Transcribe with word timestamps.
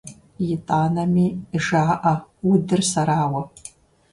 ИтӀанэми 0.51 1.25
жаӀэ 1.65 2.13
удыр 2.51 2.81
сэрауэ! 2.91 3.41